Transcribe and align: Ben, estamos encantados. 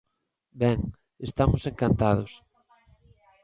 Ben, 0.61 0.79
estamos 1.27 1.61
encantados. 1.71 2.31